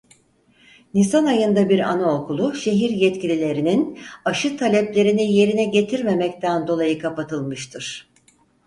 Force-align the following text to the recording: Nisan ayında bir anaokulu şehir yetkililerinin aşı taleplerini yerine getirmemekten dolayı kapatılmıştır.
Nisan 0.93 1.25
ayında 1.25 1.69
bir 1.69 1.79
anaokulu 1.79 2.55
şehir 2.55 2.89
yetkililerinin 2.89 3.99
aşı 4.25 4.57
taleplerini 4.57 5.33
yerine 5.33 5.65
getirmemekten 5.65 6.67
dolayı 6.67 6.99
kapatılmıştır. 6.99 8.09